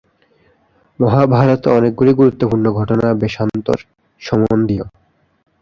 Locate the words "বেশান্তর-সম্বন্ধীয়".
3.21-4.85